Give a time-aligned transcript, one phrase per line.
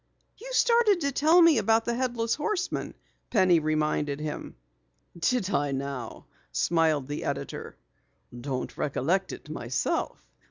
[0.39, 2.95] "You started to tell me about the Headless Horseman,"
[3.29, 4.55] Penny reminded him.
[5.15, 7.77] "Did I now?" smiled the editor.
[8.41, 10.25] "Don't recollect it myself.